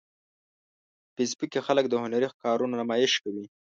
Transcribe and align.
په 1.05 1.11
فېسبوک 1.15 1.49
کې 1.53 1.61
خلک 1.67 1.85
د 1.89 1.93
هنري 2.03 2.27
کارونو 2.43 2.73
نمایش 2.81 3.13
کوي 3.23 3.45